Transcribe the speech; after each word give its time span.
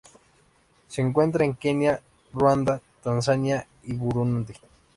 Se 0.87 0.99
encuentra 0.99 1.45
en 1.45 1.53
Kenia, 1.53 2.01
Ruanda, 2.33 2.81
Tanzania 3.03 3.67
y 3.83 3.93
Burundi. 3.93 4.55